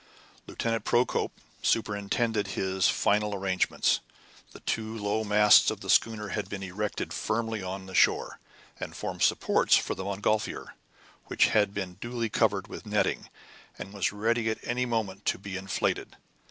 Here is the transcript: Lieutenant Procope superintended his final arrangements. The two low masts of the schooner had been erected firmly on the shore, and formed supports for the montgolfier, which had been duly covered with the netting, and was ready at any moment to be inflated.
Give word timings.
Lieutenant 0.47 0.83
Procope 0.83 1.31
superintended 1.61 2.47
his 2.57 2.87
final 2.89 3.35
arrangements. 3.35 3.99
The 4.51 4.61
two 4.61 4.97
low 4.97 5.23
masts 5.23 5.69
of 5.69 5.81
the 5.81 5.91
schooner 5.91 6.29
had 6.29 6.49
been 6.49 6.63
erected 6.63 7.13
firmly 7.13 7.61
on 7.61 7.85
the 7.85 7.93
shore, 7.93 8.39
and 8.79 8.95
formed 8.95 9.21
supports 9.21 9.75
for 9.75 9.93
the 9.93 10.03
montgolfier, 10.03 10.73
which 11.27 11.49
had 11.49 11.71
been 11.75 11.99
duly 12.01 12.29
covered 12.29 12.67
with 12.67 12.81
the 12.85 12.89
netting, 12.89 13.29
and 13.77 13.93
was 13.93 14.11
ready 14.11 14.49
at 14.49 14.57
any 14.63 14.87
moment 14.87 15.23
to 15.25 15.37
be 15.37 15.55
inflated. 15.55 16.15